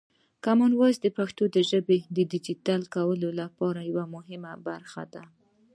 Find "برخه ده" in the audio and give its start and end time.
4.67-5.23